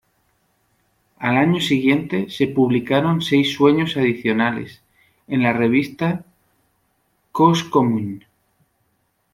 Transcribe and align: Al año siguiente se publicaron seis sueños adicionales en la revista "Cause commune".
Al 1.19 1.37
año 1.37 1.61
siguiente 1.61 2.27
se 2.31 2.47
publicaron 2.47 3.21
seis 3.21 3.53
sueños 3.53 3.97
adicionales 3.97 4.81
en 5.27 5.43
la 5.43 5.53
revista 5.53 6.25
"Cause 7.31 7.69
commune". 7.69 8.25